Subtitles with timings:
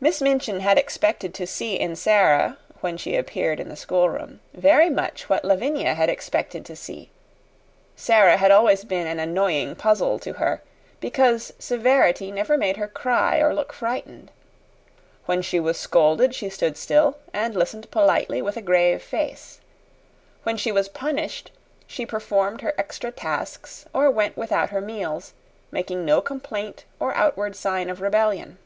[0.00, 4.90] Miss Minchin had expected to see in Sara, when she appeared in the schoolroom, very
[4.90, 7.08] much what Lavinia had expected to see.
[7.96, 10.60] Sara had always been an annoying puzzle to her,
[11.00, 14.30] because severity never made her cry or look frightened.
[15.24, 19.60] When she was scolded she stood still and listened politely with a grave face;
[20.42, 21.50] when she was punished
[21.86, 25.32] she performed her extra tasks or went without her meals,
[25.70, 28.58] making no complaint or outward sign of rebellion.